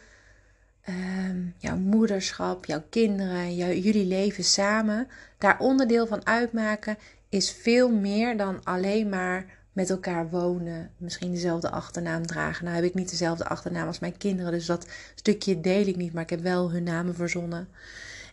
um, 0.89 1.53
jouw 1.57 1.77
moederschap, 1.77 2.65
jouw 2.65 2.83
kinderen, 2.89 3.55
jullie 3.55 4.05
leven 4.05 4.43
samen, 4.43 5.07
daar 5.37 5.59
onderdeel 5.59 6.07
van 6.07 6.25
uitmaken, 6.25 6.97
is 7.29 7.51
veel 7.51 7.91
meer 7.91 8.37
dan 8.37 8.63
alleen 8.63 9.09
maar 9.09 9.45
met 9.73 9.89
elkaar 9.89 10.29
wonen. 10.29 10.91
Misschien 10.97 11.31
dezelfde 11.31 11.69
achternaam 11.69 12.25
dragen. 12.25 12.63
Nou 12.63 12.75
heb 12.75 12.85
ik 12.85 12.93
niet 12.93 13.09
dezelfde 13.09 13.45
achternaam 13.45 13.87
als 13.87 13.99
mijn 13.99 14.17
kinderen, 14.17 14.51
dus 14.51 14.65
dat 14.65 14.87
stukje 15.15 15.61
deel 15.61 15.87
ik 15.87 15.95
niet, 15.95 16.13
maar 16.13 16.23
ik 16.23 16.29
heb 16.29 16.41
wel 16.41 16.71
hun 16.71 16.83
namen 16.83 17.15
verzonnen. 17.15 17.67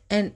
En 0.06 0.32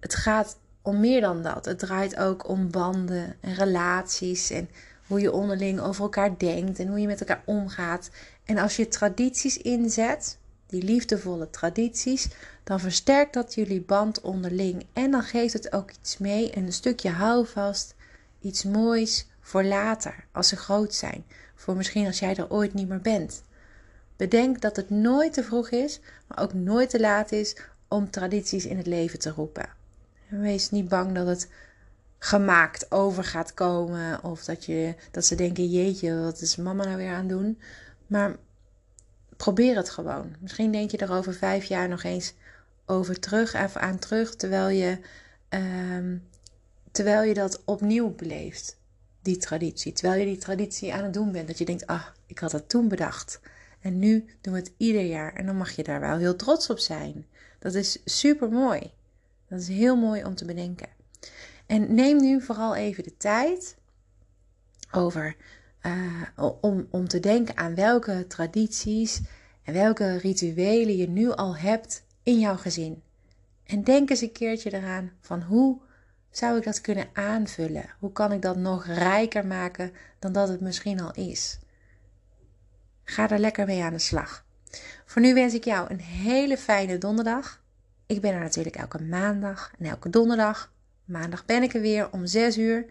het 0.00 0.14
gaat 0.14 0.58
om 0.82 1.00
meer 1.00 1.20
dan 1.20 1.42
dat. 1.42 1.64
Het 1.64 1.78
draait 1.78 2.16
ook 2.16 2.48
om 2.48 2.70
banden 2.70 3.36
en 3.40 3.54
relaties 3.54 4.50
en 4.50 4.68
hoe 5.06 5.20
je 5.20 5.32
onderling 5.32 5.80
over 5.80 6.02
elkaar 6.02 6.38
denkt 6.38 6.78
en 6.78 6.88
hoe 6.88 7.00
je 7.00 7.06
met 7.06 7.20
elkaar 7.20 7.42
omgaat. 7.44 8.10
En 8.44 8.58
als 8.58 8.76
je 8.76 8.88
tradities 8.88 9.56
inzet, 9.56 10.38
die 10.74 10.82
liefdevolle 10.82 11.50
tradities, 11.50 12.28
dan 12.64 12.80
versterkt 12.80 13.34
dat 13.34 13.54
jullie 13.54 13.80
band 13.80 14.20
onderling. 14.20 14.86
En 14.92 15.10
dan 15.10 15.22
geeft 15.22 15.52
het 15.52 15.72
ook 15.72 15.90
iets 15.90 16.18
mee, 16.18 16.56
een 16.56 16.72
stukje 16.72 17.10
houvast, 17.10 17.94
iets 18.40 18.64
moois 18.64 19.26
voor 19.40 19.64
later, 19.64 20.24
als 20.32 20.48
ze 20.48 20.56
groot 20.56 20.94
zijn. 20.94 21.24
Voor 21.54 21.76
misschien 21.76 22.06
als 22.06 22.18
jij 22.18 22.36
er 22.36 22.50
ooit 22.50 22.74
niet 22.74 22.88
meer 22.88 23.00
bent. 23.00 23.42
Bedenk 24.16 24.60
dat 24.60 24.76
het 24.76 24.90
nooit 24.90 25.32
te 25.32 25.44
vroeg 25.44 25.70
is, 25.70 26.00
maar 26.26 26.42
ook 26.42 26.52
nooit 26.52 26.90
te 26.90 27.00
laat 27.00 27.32
is 27.32 27.56
om 27.88 28.10
tradities 28.10 28.66
in 28.66 28.76
het 28.76 28.86
leven 28.86 29.18
te 29.18 29.30
roepen. 29.30 29.68
wees 30.28 30.70
niet 30.70 30.88
bang 30.88 31.14
dat 31.14 31.26
het 31.26 31.48
gemaakt 32.18 32.90
over 32.90 33.24
gaat 33.24 33.54
komen 33.54 34.24
of 34.24 34.44
dat, 34.44 34.64
je, 34.64 34.94
dat 35.10 35.24
ze 35.24 35.34
denken: 35.34 35.70
jeetje, 35.70 36.20
wat 36.20 36.40
is 36.40 36.56
mama 36.56 36.84
nou 36.84 36.96
weer 36.96 37.12
aan 37.12 37.28
doen? 37.28 37.58
Maar 38.06 38.36
probeer 39.36 39.76
het 39.76 39.90
gewoon. 39.90 40.34
Misschien 40.40 40.72
denk 40.72 40.90
je 40.90 40.96
er 40.96 41.12
over 41.12 41.34
vijf 41.34 41.64
jaar 41.64 41.88
nog 41.88 42.02
eens 42.02 42.34
over 42.86 43.20
terug, 43.20 43.54
even 43.54 43.80
aan 43.80 43.98
terug, 43.98 44.34
terwijl 44.36 44.68
je, 44.68 44.98
um, 45.48 46.28
terwijl 46.90 47.22
je 47.22 47.34
dat 47.34 47.62
opnieuw 47.64 48.14
beleeft, 48.14 48.76
die 49.22 49.36
traditie. 49.36 49.92
Terwijl 49.92 50.20
je 50.20 50.26
die 50.26 50.38
traditie 50.38 50.94
aan 50.94 51.04
het 51.04 51.14
doen 51.14 51.32
bent, 51.32 51.46
dat 51.46 51.58
je 51.58 51.64
denkt, 51.64 51.86
ah, 51.86 52.06
ik 52.26 52.38
had 52.38 52.50
dat 52.50 52.68
toen 52.68 52.88
bedacht. 52.88 53.40
En 53.80 53.98
nu 53.98 54.24
doen 54.40 54.52
we 54.52 54.58
het 54.58 54.72
ieder 54.76 55.04
jaar. 55.04 55.32
En 55.32 55.46
dan 55.46 55.56
mag 55.56 55.70
je 55.70 55.82
daar 55.82 56.00
wel 56.00 56.16
heel 56.16 56.36
trots 56.36 56.70
op 56.70 56.78
zijn. 56.78 57.26
Dat 57.58 57.74
is 57.74 57.98
super 58.04 58.48
mooi. 58.48 58.92
Dat 59.48 59.60
is 59.60 59.68
heel 59.68 59.96
mooi 59.96 60.24
om 60.24 60.34
te 60.34 60.44
bedenken. 60.44 60.88
En 61.66 61.94
neem 61.94 62.20
nu 62.20 62.40
vooral 62.40 62.74
even 62.74 63.04
de 63.04 63.16
tijd 63.16 63.76
over 64.90 65.36
uh, 65.86 66.48
om, 66.60 66.86
om 66.90 67.08
te 67.08 67.20
denken 67.20 67.56
aan 67.56 67.74
welke 67.74 68.26
tradities 68.26 69.20
en 69.62 69.72
welke 69.72 70.16
rituelen 70.16 70.96
je 70.96 71.08
nu 71.08 71.30
al 71.30 71.56
hebt 71.56 72.04
in 72.22 72.38
jouw 72.38 72.56
gezin. 72.56 73.02
En 73.64 73.84
denk 73.84 74.10
eens 74.10 74.20
een 74.20 74.32
keertje 74.32 74.72
eraan 74.72 75.12
van 75.20 75.42
hoe 75.42 75.78
zou 76.30 76.56
ik 76.56 76.64
dat 76.64 76.80
kunnen 76.80 77.08
aanvullen? 77.12 77.90
Hoe 77.98 78.12
kan 78.12 78.32
ik 78.32 78.42
dat 78.42 78.56
nog 78.56 78.86
rijker 78.86 79.46
maken 79.46 79.92
dan 80.18 80.32
dat 80.32 80.48
het 80.48 80.60
misschien 80.60 81.00
al 81.00 81.12
is? 81.14 81.58
Ga 83.04 83.30
er 83.30 83.38
lekker 83.38 83.66
mee 83.66 83.82
aan 83.82 83.92
de 83.92 83.98
slag. 83.98 84.44
Voor 85.04 85.22
nu 85.22 85.34
wens 85.34 85.54
ik 85.54 85.64
jou 85.64 85.90
een 85.90 86.00
hele 86.00 86.58
fijne 86.58 86.98
donderdag. 86.98 87.62
Ik 88.06 88.20
ben 88.20 88.32
er 88.32 88.40
natuurlijk 88.40 88.76
elke 88.76 89.02
maandag 89.02 89.72
en 89.78 89.86
elke 89.86 90.10
donderdag. 90.10 90.72
Maandag 91.04 91.44
ben 91.44 91.62
ik 91.62 91.74
er 91.74 91.80
weer 91.80 92.12
om 92.12 92.26
6 92.26 92.58
uur. 92.58 92.86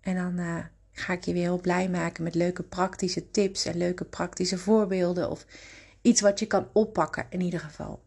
En 0.00 0.14
dan 0.14 0.38
uh, 0.38 0.64
ga 0.98 1.12
ik 1.12 1.24
je 1.24 1.32
weer 1.32 1.42
heel 1.42 1.60
blij 1.60 1.88
maken 1.88 2.22
met 2.22 2.34
leuke 2.34 2.62
praktische 2.62 3.30
tips 3.30 3.64
en 3.64 3.76
leuke 3.76 4.04
praktische 4.04 4.58
voorbeelden. 4.58 5.30
Of 5.30 5.46
iets 6.02 6.20
wat 6.20 6.38
je 6.38 6.46
kan 6.46 6.68
oppakken 6.72 7.26
in 7.30 7.40
ieder 7.40 7.60
geval. 7.60 8.02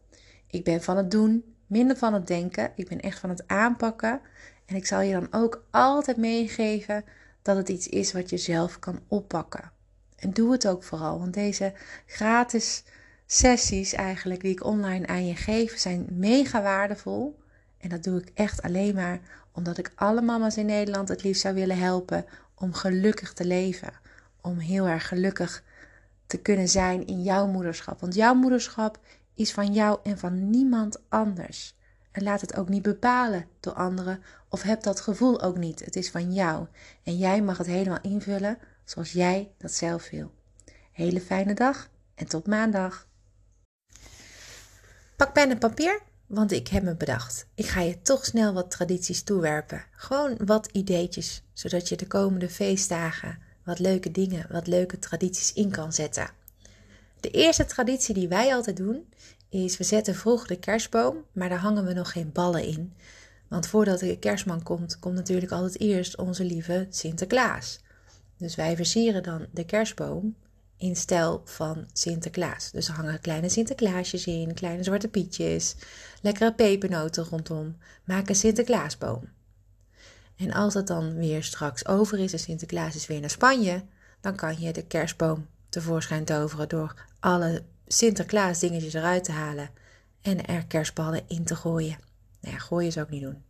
Ik 0.46 0.64
ben 0.64 0.82
van 0.82 0.96
het 0.96 1.10
doen, 1.10 1.54
minder 1.66 1.96
van 1.96 2.14
het 2.14 2.26
denken. 2.26 2.72
Ik 2.76 2.88
ben 2.88 3.00
echt 3.00 3.18
van 3.18 3.30
het 3.30 3.48
aanpakken. 3.48 4.20
En 4.66 4.76
ik 4.76 4.86
zal 4.86 5.00
je 5.00 5.12
dan 5.12 5.28
ook 5.30 5.64
altijd 5.70 6.16
meegeven 6.16 7.04
dat 7.42 7.56
het 7.56 7.68
iets 7.68 7.88
is 7.88 8.12
wat 8.12 8.30
je 8.30 8.36
zelf 8.36 8.78
kan 8.78 9.00
oppakken. 9.08 9.72
En 10.16 10.32
doe 10.32 10.52
het 10.52 10.66
ook 10.66 10.82
vooral, 10.82 11.18
want 11.18 11.34
deze 11.34 11.72
gratis 12.06 12.84
sessies 13.26 13.92
eigenlijk 13.92 14.40
die 14.40 14.52
ik 14.52 14.64
online 14.64 15.06
aan 15.06 15.26
je 15.26 15.36
geef 15.36 15.78
zijn 15.78 16.06
mega 16.10 16.62
waardevol. 16.62 17.38
En 17.78 17.88
dat 17.88 18.02
doe 18.02 18.20
ik 18.20 18.30
echt 18.34 18.62
alleen 18.62 18.94
maar 18.94 19.20
omdat 19.52 19.78
ik 19.78 19.92
alle 19.94 20.22
mama's 20.22 20.56
in 20.56 20.66
Nederland 20.66 21.08
het 21.08 21.22
liefst 21.22 21.42
zou 21.42 21.54
willen 21.54 21.78
helpen 21.78 22.24
om 22.60 22.74
gelukkig 22.74 23.32
te 23.32 23.44
leven. 23.44 23.92
Om 24.40 24.58
heel 24.58 24.88
erg 24.88 25.08
gelukkig 25.08 25.62
te 26.26 26.38
kunnen 26.38 26.68
zijn 26.68 27.06
in 27.06 27.22
jouw 27.22 27.46
moederschap. 27.46 28.00
Want 28.00 28.14
jouw 28.14 28.34
moederschap 28.34 28.98
is 29.34 29.52
van 29.52 29.72
jou 29.72 29.98
en 30.02 30.18
van 30.18 30.50
niemand 30.50 31.00
anders. 31.08 31.74
En 32.10 32.22
laat 32.22 32.40
het 32.40 32.56
ook 32.56 32.68
niet 32.68 32.82
bepalen 32.82 33.46
door 33.60 33.72
anderen 33.72 34.22
of 34.48 34.62
heb 34.62 34.82
dat 34.82 35.00
gevoel 35.00 35.42
ook 35.42 35.56
niet. 35.56 35.84
Het 35.84 35.96
is 35.96 36.10
van 36.10 36.32
jou 36.32 36.66
en 37.02 37.18
jij 37.18 37.42
mag 37.42 37.58
het 37.58 37.66
helemaal 37.66 38.00
invullen 38.00 38.58
zoals 38.84 39.12
jij 39.12 39.52
dat 39.58 39.72
zelf 39.72 40.10
wil. 40.10 40.32
Hele 40.92 41.20
fijne 41.20 41.54
dag 41.54 41.88
en 42.14 42.26
tot 42.26 42.46
maandag. 42.46 43.08
Pak 45.16 45.32
pen 45.32 45.50
en 45.50 45.58
papier, 45.58 46.00
want 46.30 46.52
ik 46.52 46.68
heb 46.68 46.82
me 46.82 46.94
bedacht. 46.94 47.46
Ik 47.54 47.66
ga 47.66 47.80
je 47.80 48.02
toch 48.02 48.24
snel 48.24 48.52
wat 48.52 48.70
tradities 48.70 49.22
toewerpen. 49.22 49.84
Gewoon 49.90 50.36
wat 50.44 50.68
ideetjes, 50.72 51.42
zodat 51.52 51.88
je 51.88 51.96
de 51.96 52.06
komende 52.06 52.48
feestdagen 52.48 53.38
wat 53.64 53.78
leuke 53.78 54.10
dingen, 54.10 54.46
wat 54.50 54.66
leuke 54.66 54.98
tradities 54.98 55.52
in 55.52 55.70
kan 55.70 55.92
zetten. 55.92 56.30
De 57.20 57.30
eerste 57.30 57.64
traditie 57.64 58.14
die 58.14 58.28
wij 58.28 58.54
altijd 58.54 58.76
doen 58.76 59.08
is 59.48 59.76
we 59.76 59.84
zetten 59.84 60.14
vroeg 60.14 60.46
de 60.46 60.58
kerstboom, 60.58 61.24
maar 61.32 61.48
daar 61.48 61.58
hangen 61.58 61.84
we 61.84 61.92
nog 61.92 62.12
geen 62.12 62.32
ballen 62.32 62.64
in. 62.64 62.92
Want 63.48 63.66
voordat 63.66 63.98
de 63.98 64.18
kerstman 64.18 64.62
komt, 64.62 64.98
komt 64.98 65.14
natuurlijk 65.14 65.52
altijd 65.52 65.80
eerst 65.80 66.16
onze 66.16 66.44
lieve 66.44 66.86
Sinterklaas. 66.90 67.80
Dus 68.36 68.54
wij 68.54 68.76
versieren 68.76 69.22
dan 69.22 69.46
de 69.52 69.64
kerstboom 69.64 70.34
in 70.80 70.96
stijl 70.96 71.42
van 71.44 71.88
Sinterklaas. 71.92 72.70
Dus 72.70 72.88
er 72.88 72.94
hangen 72.94 73.20
kleine 73.20 73.48
Sinterklaasjes 73.48 74.26
in, 74.26 74.54
kleine 74.54 74.82
zwarte 74.82 75.08
pietjes, 75.08 75.74
lekkere 76.22 76.54
pepernoten 76.54 77.24
rondom. 77.24 77.76
Maak 78.04 78.28
een 78.28 78.34
Sinterklaasboom. 78.34 79.28
En 80.36 80.52
als 80.52 80.74
het 80.74 80.86
dan 80.86 81.14
weer 81.14 81.44
straks 81.44 81.86
over 81.86 82.18
is 82.18 82.32
en 82.32 82.38
Sinterklaas 82.38 82.94
is 82.94 83.06
weer 83.06 83.20
naar 83.20 83.30
Spanje, 83.30 83.82
dan 84.20 84.36
kan 84.36 84.60
je 84.60 84.72
de 84.72 84.86
kerstboom 84.86 85.46
tevoorschijn 85.68 86.24
toveren 86.24 86.68
door 86.68 87.06
alle 87.20 87.62
Sinterklaas 87.86 88.58
dingetjes 88.58 88.94
eruit 88.94 89.24
te 89.24 89.32
halen 89.32 89.70
en 90.22 90.46
er 90.46 90.66
kerstballen 90.66 91.22
in 91.26 91.44
te 91.44 91.56
gooien. 91.56 91.98
Nou 92.40 92.54
ja, 92.54 92.60
gooien 92.60 92.92
zou 92.92 93.06
ik 93.06 93.12
niet 93.12 93.22
doen. 93.22 93.42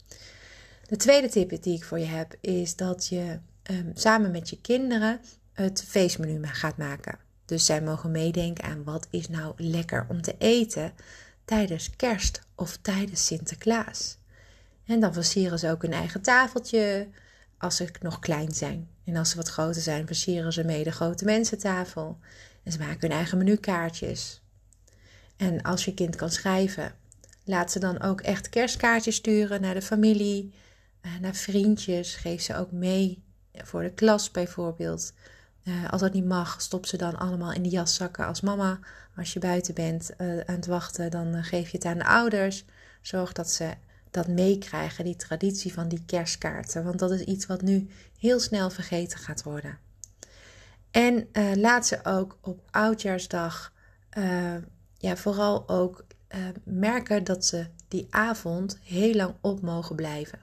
De 0.83 0.97
tweede 0.97 1.29
tip 1.29 1.63
die 1.63 1.77
ik 1.77 1.85
voor 1.85 1.99
je 1.99 2.05
heb 2.05 2.35
is 2.41 2.77
dat 2.77 3.07
je 3.07 3.39
um, 3.71 3.91
samen 3.95 4.31
met 4.31 4.51
je 4.51 4.61
kinderen 4.61 5.21
het 5.61 5.85
feestmenu 5.89 6.47
gaat 6.47 6.77
maken. 6.77 7.19
Dus 7.45 7.65
zij 7.65 7.83
mogen 7.83 8.11
meedenken 8.11 8.65
aan 8.65 8.85
wat 8.85 9.07
is 9.11 9.29
nou 9.29 9.55
lekker 9.57 10.07
om 10.09 10.23
te 10.23 10.35
eten 10.39 10.93
tijdens 11.45 11.97
kerst 11.97 12.41
of 12.55 12.77
tijdens 12.77 13.27
Sinterklaas. 13.27 14.19
En 14.85 15.01
dan 15.01 15.13
versieren 15.13 15.59
ze 15.59 15.71
ook 15.71 15.83
hun 15.83 15.93
eigen 15.93 16.23
tafeltje 16.23 17.09
als 17.59 17.77
ze 17.77 17.89
nog 18.01 18.19
klein 18.19 18.53
zijn. 18.53 18.89
En 19.05 19.17
als 19.17 19.31
ze 19.31 19.37
wat 19.37 19.49
groter 19.49 19.83
zijn, 19.83 20.07
versieren 20.07 20.53
ze 20.53 20.65
mee 20.65 20.85
de 20.85 20.93
grote 20.93 21.25
mensentafel. 21.25 22.19
En 22.63 22.73
ze 22.73 22.79
maken 22.79 23.01
hun 23.01 23.17
eigen 23.17 23.39
menukaartjes. 23.39 24.43
En 25.37 25.63
als 25.63 25.85
je 25.85 25.95
kind 25.95 26.17
kan 26.17 26.31
schrijven, 26.31 26.95
laat 27.45 27.73
ze 27.73 27.79
dan 27.79 28.01
ook 28.01 28.21
echt 28.21 28.49
kerstkaartjes 28.49 29.17
sturen 29.17 29.61
naar 29.61 29.75
de 29.75 29.83
familie, 29.83 30.53
eh, 31.01 31.11
naar 31.21 31.35
vriendjes. 31.35 32.15
Geef 32.15 32.43
ze 32.43 32.57
ook 32.57 32.73
mee 32.73 33.23
voor 33.53 33.83
de 33.83 33.93
klas 33.93 34.31
bijvoorbeeld. 34.31 35.13
Uh, 35.65 35.91
als 35.91 36.01
dat 36.01 36.13
niet 36.13 36.25
mag, 36.25 36.61
stop 36.61 36.87
ze 36.87 36.97
dan 36.97 37.19
allemaal 37.19 37.53
in 37.53 37.63
de 37.63 37.69
jaszakken 37.69 38.27
als 38.27 38.41
mama. 38.41 38.79
Als 39.17 39.33
je 39.33 39.39
buiten 39.39 39.75
bent 39.75 40.11
uh, 40.19 40.39
aan 40.39 40.55
het 40.55 40.67
wachten, 40.67 41.11
dan 41.11 41.45
geef 41.45 41.71
je 41.71 41.77
het 41.77 41.87
aan 41.87 41.99
de 41.99 42.05
ouders. 42.05 42.65
Zorg 43.01 43.33
dat 43.33 43.51
ze 43.51 43.71
dat 44.11 44.29
meekrijgen, 44.29 45.05
die 45.05 45.17
traditie 45.17 45.73
van 45.73 45.89
die 45.89 46.03
kerstkaarten. 46.07 46.85
Want 46.85 46.99
dat 46.99 47.11
is 47.11 47.21
iets 47.21 47.47
wat 47.47 47.63
nu 47.63 47.89
heel 48.19 48.41
snel 48.41 48.71
vergeten 48.71 49.19
gaat 49.19 49.43
worden. 49.43 49.79
En 50.91 51.29
laat 51.55 51.87
ze 51.87 52.05
ook 52.05 52.39
op 52.41 52.61
oudjaarsdag 52.71 53.73
ja, 54.99 55.17
vooral 55.17 55.69
ook 55.69 56.05
merken 56.65 57.25
dat 57.25 57.45
ze 57.45 57.67
die 57.89 58.07
avond 58.11 58.79
heel 58.83 59.15
lang 59.15 59.35
op 59.41 59.61
mogen 59.61 59.97
blijven. 59.97 60.39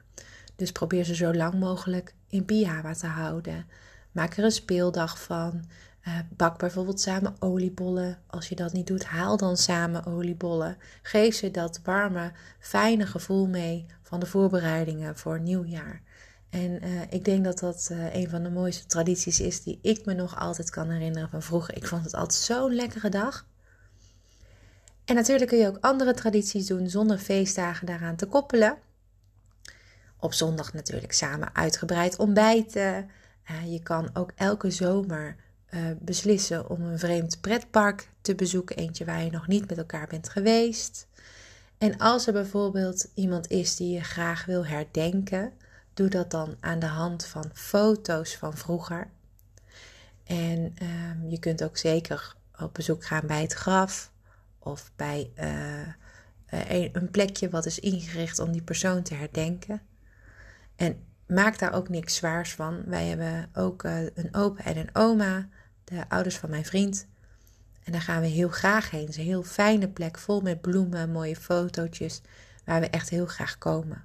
Dus 0.56 0.72
probeer 0.72 1.04
ze 1.04 1.16
zo 1.16 1.34
lang 1.34 1.54
mogelijk 1.54 2.14
in 2.30 2.46
pyjama 2.46 2.94
te 2.94 3.08
houden. 3.08 3.66
Maak 4.18 4.38
er 4.38 4.44
een 4.44 4.52
speeldag 4.52 5.22
van. 5.22 5.66
bak 6.30 6.58
bijvoorbeeld 6.58 7.02
samen 7.02 7.36
oliebollen. 7.40 8.18
Als 8.28 8.50
je 8.50 8.56
dat 8.56 8.74
niet 8.74 8.88
doet, 8.88 9.06
haal 9.06 9.38
dan 9.38 9.58
samen 9.58 10.06
oliebollen. 10.06 10.78
Geef 11.02 11.36
ze 11.36 11.52
dat 11.52 11.80
warme, 11.84 12.32
fijne 12.60 13.06
gevoel 13.06 13.48
mee 13.48 13.86
van 14.02 14.20
de 14.20 14.26
voorbereidingen 14.26 15.18
voor 15.18 15.40
nieuwjaar. 15.40 16.02
En 16.50 16.86
uh, 16.86 17.02
ik 17.10 17.26
denk 17.26 17.44
dat 17.44 17.60
dat 17.60 17.90
uh, 17.92 18.16
een 18.16 18.30
van 18.30 18.44
de 18.44 18.50
mooiste 18.50 18.86
tradities 18.86 19.40
is 19.40 19.64
die 19.64 19.80
ik 19.82 20.06
me 20.06 20.14
nog 20.14 20.40
altijd 20.40 20.70
kan 20.70 20.90
herinneren 20.90 21.30
van 21.30 21.42
vroeger. 21.42 21.76
Ik 21.76 21.88
vond 21.88 22.04
het 22.04 22.14
altijd 22.14 22.42
zo'n 22.42 22.76
lekkere 22.76 23.10
dag. 23.10 23.46
En 25.06 25.16
natuurlijk 25.16 25.50
kun 25.50 25.60
je 25.60 25.68
ook 25.68 25.78
andere 25.82 26.14
tradities 26.14 26.68
doen 26.68 26.90
zonder 26.90 27.18
feestdagen 27.18 27.86
daaraan 27.86 28.16
te 28.16 28.26
koppelen. 28.26 28.78
Op 30.20 30.34
zondag 30.34 30.74
natuurlijk 30.74 31.14
samen 31.14 31.56
uitgebreid 31.56 32.18
ontbijten. 32.18 33.10
Je 33.66 33.80
kan 33.84 34.10
ook 34.13 34.32
elke 34.36 34.72
zomer 34.72 35.36
beslissen 36.00 36.70
om 36.70 36.82
een 36.82 37.00
vreemd 37.00 37.42
pretpark 37.42 38.10
te 38.22 38.36
bezoeken. 38.36 38.75
Eentje 38.75 39.06
waar 39.06 39.24
je 39.24 39.32
nog 39.32 39.48
niet 39.48 39.70
met 39.70 39.77
elkaar 39.77 40.08
bent 40.08 40.30
geweest. 40.30 41.08
En 41.77 41.98
als 41.98 42.27
er 42.27 42.34
bijvoorbeeld 42.34 43.10
iemand 43.13 43.48
is 43.48 43.75
die 43.75 43.94
je 43.94 44.04
graag 44.04 44.46
wil 44.46 44.66
herdenken 44.66 45.54
Doe 45.98 46.10
dat 46.10 46.32
dan 46.32 46.58
aan 46.60 46.80
de 46.80 46.86
hand 46.86 47.25
van 47.25 47.50
foto's 47.54 48.36
van 48.36 48.58
vroeger. 48.58 49.10
En 50.24 50.75
um, 50.82 51.30
je 51.30 51.39
kunt 51.39 51.63
ook 51.63 51.77
zeker 51.77 52.36
op 52.60 52.74
bezoek 52.74 53.06
gaan 53.06 53.27
bij 53.27 53.42
het 53.42 53.54
graf 53.54 54.12
of 54.60 54.92
bij 54.96 55.32
uh, 55.39 55.88
een, 56.46 56.89
een 56.94 57.12
plekje 57.12 57.50
wat 57.50 57.66
is 57.66 57.80
ingericht 57.80 58.39
om 58.39 58.51
die 58.51 58.62
persoon 58.62 59.04
te 59.04 59.13
herdenken. 59.13 59.82
En 60.75 61.04
maak 61.28 61.60
daar 61.60 61.74
ook 61.74 61.90
niks 61.90 62.16
zwaars 62.16 62.54
van. 62.54 62.84
Wij 62.86 63.06
hebben 63.06 63.50
ook 63.54 63.84
uh, 63.84 64.00
een 64.02 64.36
opa 64.36 64.64
en 64.64 64.78
een 64.78 64.96
oma, 64.96 65.48
de 65.84 66.10
ouders 66.10 66.38
van 66.38 66.50
mijn 66.50 66.66
vriend. 66.66 67.08
En 67.84 67.92
daar 67.92 68.02
gaan 68.02 68.22
we 68.22 68.28
heel 68.28 68.50
graag 68.50 68.92
heen. 68.92 69.02
Het 69.02 69.10
is 69.10 69.18
een 69.18 69.24
heel 69.24 69.44
fijne 69.44 69.88
plek, 69.88 70.18
vol 70.18 70.42
met 70.42 70.62
bloemen, 70.62 71.12
mooie 71.12 71.36
fotootjes, 71.36 72.22
waar 72.66 72.80
we 72.80 72.90
echt 72.90 73.10
heel 73.10 73.26
graag 73.26 73.58
komen. 73.58 74.04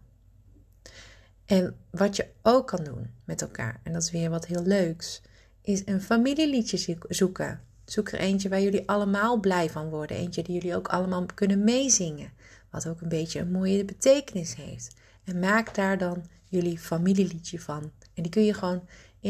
En 1.44 1.76
wat 1.90 2.16
je 2.16 2.26
ook 2.42 2.66
kan 2.66 2.84
doen 2.84 3.10
met 3.24 3.42
elkaar, 3.42 3.80
en 3.82 3.92
dat 3.92 4.02
is 4.02 4.10
weer 4.10 4.30
wat 4.30 4.46
heel 4.46 4.62
leuks, 4.62 5.22
is 5.62 5.82
een 5.84 6.02
familieliedje 6.02 6.98
zoeken. 7.08 7.60
Zoek 7.84 8.10
er 8.10 8.18
eentje 8.18 8.48
waar 8.48 8.60
jullie 8.60 8.88
allemaal 8.88 9.40
blij 9.40 9.70
van 9.70 9.88
worden. 9.88 10.16
Eentje 10.16 10.42
die 10.42 10.54
jullie 10.54 10.76
ook 10.76 10.88
allemaal 10.88 11.26
kunnen 11.34 11.64
meezingen. 11.64 12.32
Wat 12.70 12.86
ook 12.86 13.00
een 13.00 13.08
beetje 13.08 13.40
een 13.40 13.50
mooie 13.50 13.84
betekenis 13.84 14.54
heeft. 14.54 14.94
En 15.24 15.38
maak 15.38 15.74
daar 15.74 15.98
dan 15.98 16.24
jullie 16.44 16.78
familieliedje 16.78 17.60
van. 17.60 17.92
En 18.14 18.22
die 18.22 18.28
kun 18.28 18.44
je 18.44 18.54
gewoon 18.54 18.88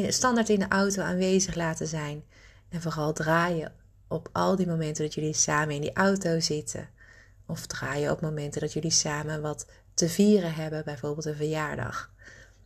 standaard 0.08 0.48
in 0.48 0.58
de 0.58 0.68
auto 0.68 1.02
aanwezig 1.02 1.54
laten 1.54 1.86
zijn. 1.86 2.22
En 2.68 2.82
vooral 2.82 3.12
draaien 3.12 3.72
op 4.08 4.28
al 4.32 4.56
die 4.56 4.66
momenten 4.66 5.04
dat 5.04 5.14
jullie 5.14 5.34
samen 5.34 5.74
in 5.74 5.80
die 5.80 5.92
auto 5.92 6.40
zitten. 6.40 6.88
Of 7.46 7.66
draaien 7.66 8.10
op 8.10 8.20
momenten 8.20 8.60
dat 8.60 8.72
jullie 8.72 8.90
samen 8.90 9.42
wat 9.42 9.66
te 9.94 10.08
vieren 10.08 10.54
hebben, 10.54 10.84
bijvoorbeeld 10.84 11.26
een 11.26 11.36
verjaardag. 11.36 12.10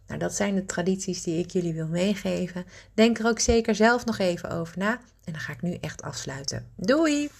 Nou, 0.07 0.21
dat 0.21 0.35
zijn 0.35 0.55
de 0.55 0.65
tradities 0.65 1.23
die 1.23 1.39
ik 1.39 1.51
jullie 1.51 1.75
wil 1.75 1.89
meegeven. 1.89 2.65
Denk 2.95 3.19
er 3.19 3.27
ook 3.27 3.41
zeker 3.41 3.75
zelf 3.75 4.05
nog 4.05 4.19
even 4.19 4.51
over 4.51 4.79
na. 4.79 5.01
En 5.25 5.33
dan 5.33 5.41
ga 5.41 5.53
ik 5.53 5.63
nu 5.63 5.75
echt 5.75 6.03
afsluiten. 6.03 6.71
Doei! 6.77 7.31